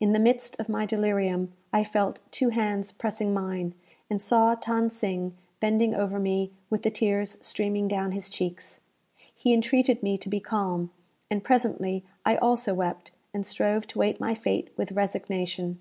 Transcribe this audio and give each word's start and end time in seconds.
In 0.00 0.10
the 0.12 0.18
midst 0.18 0.58
of 0.58 0.68
my 0.68 0.84
delirium, 0.84 1.52
I 1.72 1.84
felt 1.84 2.18
two 2.32 2.48
hands 2.48 2.90
pressing 2.90 3.32
mine, 3.32 3.74
and 4.10 4.20
saw 4.20 4.56
Than 4.56 4.90
Sing 4.90 5.36
bending 5.60 5.94
over 5.94 6.18
me, 6.18 6.50
with 6.68 6.82
the 6.82 6.90
tears 6.90 7.38
streaming 7.42 7.86
down 7.86 8.10
his 8.10 8.28
cheeks. 8.28 8.80
He 9.32 9.52
entreated 9.54 10.02
me 10.02 10.18
to 10.18 10.28
be 10.28 10.40
calm; 10.40 10.90
and 11.30 11.44
presently 11.44 12.04
I 12.24 12.38
also 12.38 12.74
wept, 12.74 13.12
and 13.32 13.46
strove 13.46 13.86
to 13.86 14.00
wait 14.00 14.18
my 14.18 14.34
fate 14.34 14.68
with 14.76 14.90
resignation. 14.90 15.78